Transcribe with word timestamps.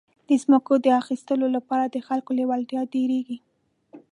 د 0.27 0.29
ځمکو 0.43 0.73
د 0.85 0.87
اخیستو 1.01 1.33
لپاره 1.55 1.85
د 1.89 1.97
خلکو 2.07 2.29
لېوالتیا 2.37 2.81
ډېرېږي. 2.93 3.37